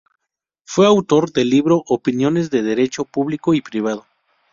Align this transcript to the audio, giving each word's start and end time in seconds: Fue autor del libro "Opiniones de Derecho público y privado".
Fue 0.65 0.87
autor 0.87 1.31
del 1.31 1.51
libro 1.51 1.83
"Opiniones 1.85 2.49
de 2.49 2.63
Derecho 2.63 3.05
público 3.05 3.53
y 3.53 3.61
privado". 3.61 4.03